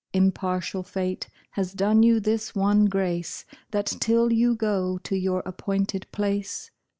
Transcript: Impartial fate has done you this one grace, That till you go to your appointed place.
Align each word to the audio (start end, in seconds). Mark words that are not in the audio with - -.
Impartial 0.13 0.81
fate 0.81 1.29
has 1.51 1.73
done 1.73 2.01
you 2.01 2.19
this 2.19 2.55
one 2.55 2.87
grace, 2.87 3.45
That 3.69 3.85
till 3.85 4.33
you 4.33 4.55
go 4.55 4.97
to 4.97 5.15
your 5.15 5.43
appointed 5.45 6.07
place. 6.11 6.71